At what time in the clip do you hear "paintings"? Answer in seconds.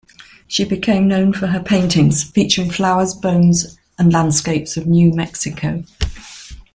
1.59-2.23